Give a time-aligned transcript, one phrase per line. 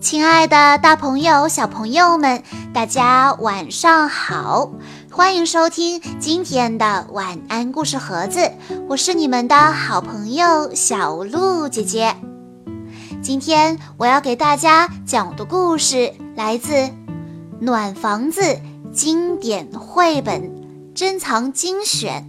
[0.00, 4.70] 亲爱的，大朋友、小朋友们，大家晚上好！
[5.10, 8.52] 欢迎收听今天的晚安故事盒子，
[8.88, 12.14] 我是你们的好朋友小鹿姐姐。
[13.20, 16.72] 今天我要给大家讲的故事来自
[17.60, 18.40] 《暖房子》
[18.92, 22.24] 经典绘本珍藏精选，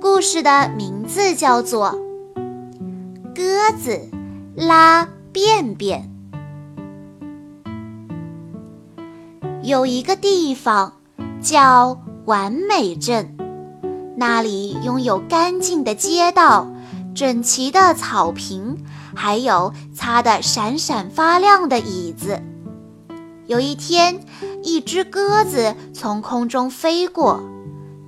[0.00, 1.92] 故事的名字叫做
[3.36, 4.08] 《鸽子
[4.56, 6.00] 拉便便》。
[9.68, 10.94] 有一个地方
[11.42, 13.36] 叫完美镇，
[14.16, 16.66] 那里拥有干净的街道、
[17.14, 18.82] 整齐的草坪，
[19.14, 22.40] 还有擦得闪闪发亮的椅子。
[23.44, 24.20] 有一天，
[24.62, 27.42] 一只鸽子从空中飞过，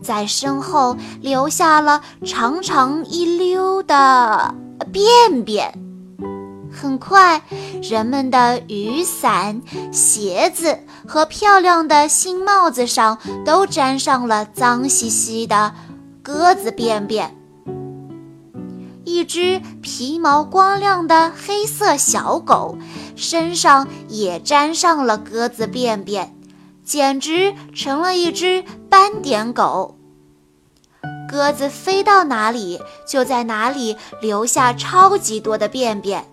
[0.03, 4.55] 在身后留下了长长一溜的
[4.91, 5.90] 便便。
[6.73, 7.43] 很快，
[7.83, 9.61] 人们的雨伞、
[9.93, 15.75] 鞋子和漂亮的新帽子上都沾上了脏兮兮的
[16.23, 17.37] 鸽子便便。
[19.05, 22.79] 一只皮毛光亮的黑色小狗
[23.17, 26.35] 身上也沾上了鸽子便便，
[26.85, 29.97] 简直成了一只斑点狗。
[31.29, 36.25] 鸽子飞到哪里，就在哪里留下超级多的便便。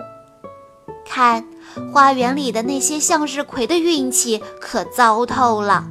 [1.08, 1.46] 看，
[1.94, 5.86] 花园里的那些向日葵的运气可糟透了，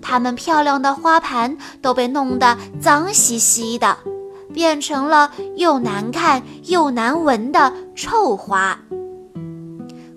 [0.00, 3.96] 它们漂亮的花盘都被弄得脏兮兮的，
[4.52, 8.78] 变成了又难看又难闻的臭花。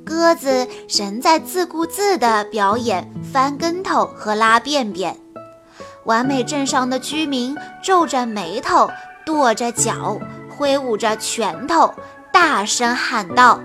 [0.06, 5.18] 鸽子仍在自顾自地表演翻跟头和拉便便，
[6.06, 8.90] 完美镇上的居民皱着眉头，
[9.26, 10.18] 跺着脚，
[10.50, 11.94] 挥舞着拳头，
[12.32, 13.60] 大声喊道。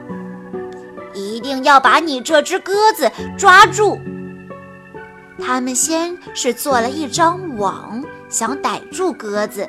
[1.43, 4.01] 定要把你这只鸽子抓住！
[5.45, 9.69] 他们先是做了一张网，想逮住鸽子，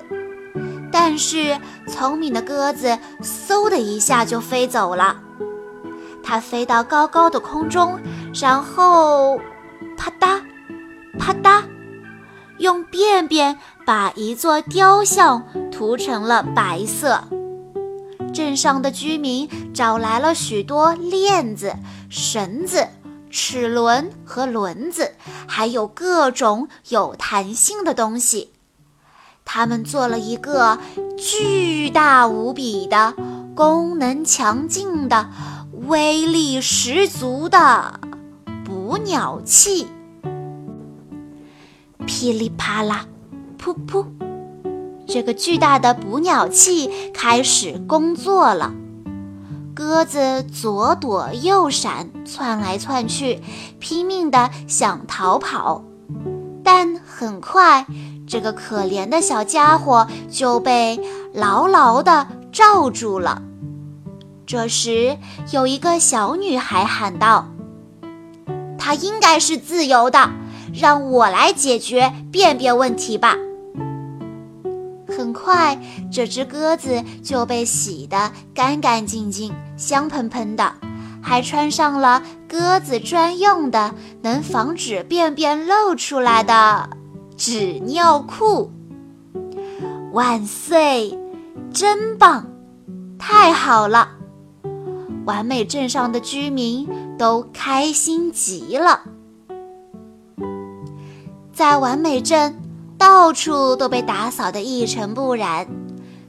[0.91, 1.57] 但是
[1.88, 5.19] 聪明的鸽子嗖的一下就飞走了。
[6.23, 8.00] 它飞到高高的空中，
[8.34, 9.38] 然后
[9.97, 10.41] 啪嗒
[11.19, 11.63] 啪嗒，
[12.59, 17.22] 用便便把一座雕像涂成了白色。
[18.33, 21.75] 镇上的居民找来了许多链子、
[22.09, 22.88] 绳子、
[23.29, 25.13] 齿轮和轮子，
[25.47, 28.51] 还有各种有弹性的东西。
[29.45, 30.79] 他们做了一个
[31.17, 33.13] 巨大无比的、
[33.55, 35.29] 功能强劲的、
[35.88, 37.99] 威力十足的
[38.66, 39.88] 捕鸟器。
[42.05, 43.05] 噼里啪啦，
[43.57, 44.32] 噗噗。
[45.08, 48.74] 这个巨大的捕鸟器开始工作了，
[49.75, 53.41] 鸽子左躲右闪，窜来窜去，
[53.80, 55.84] 拼命地想逃跑，
[56.64, 57.86] 但很快，
[58.28, 61.00] 这个可怜的小家伙就被
[61.34, 63.41] 牢牢地罩住了。
[64.46, 65.18] 这时，
[65.52, 67.47] 有一个小女孩喊道
[68.78, 70.30] ：“它应该是自由的，
[70.74, 73.38] 让我来解决便便问题吧。”
[75.23, 75.79] 很快，
[76.11, 80.73] 这只鸽子就被洗得干干净净、香喷喷的，
[81.22, 86.89] 还穿上了鸽子专用的、能防止便便漏出来的
[87.38, 88.69] 纸尿裤。
[90.11, 91.17] 万岁！
[91.72, 92.45] 真棒！
[93.17, 94.09] 太好了！
[95.25, 96.85] 完美镇上的居民
[97.17, 99.03] 都开心极了。
[101.53, 102.59] 在完美镇。
[103.03, 105.68] 到处都被打扫得一尘不染，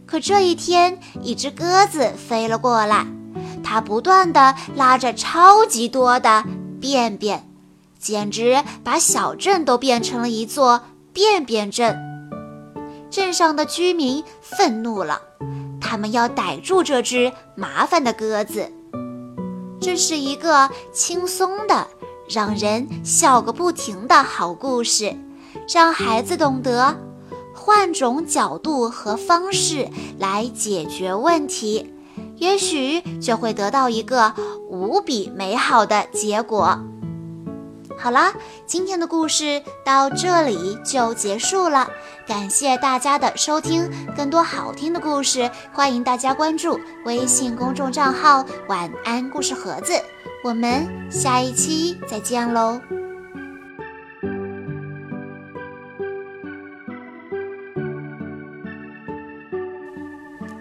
[0.05, 3.07] 可这一天，一只鸽子飞了过来，
[3.62, 6.43] 它不断地拉着超级多的
[6.81, 7.49] 便便，
[7.97, 10.81] 简直把小镇都变成了一座
[11.12, 11.97] 便便镇。
[13.09, 15.21] 镇上的居民愤怒了，
[15.81, 18.69] 他们要逮住这只麻烦的鸽子。
[19.81, 21.87] 这是一个轻松的、
[22.29, 25.15] 让人笑个不停的好故事。
[25.72, 26.96] 让孩子懂得
[27.55, 29.88] 换种角度和方式
[30.19, 31.94] 来解决问题，
[32.37, 34.34] 也许就会得到一个
[34.69, 36.78] 无比美好的结果。
[37.96, 38.34] 好啦，
[38.66, 41.88] 今天的故事到这里就结束了，
[42.26, 43.88] 感谢大家的收听。
[44.17, 49.94] 更多好听的故事，欢迎大家关注微信公众账号“晚安故事盒子”。
[50.44, 52.78] 我们下一期再见喽！